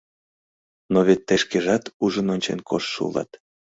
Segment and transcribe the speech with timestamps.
[0.93, 3.31] —Но вет тый шкежат ужын-ончен коштшо улат!